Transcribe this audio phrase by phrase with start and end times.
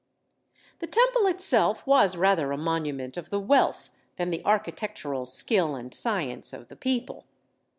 [0.79, 5.93] The Temple itself was rather a monument of the wealth than the architectural skill and
[5.93, 7.27] science of the people.